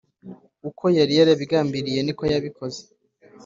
uko 0.69 0.83
yari 0.97 1.13
yarabigambiriye 1.19 1.99
niko 2.03 2.23
yabikoze 2.33 2.81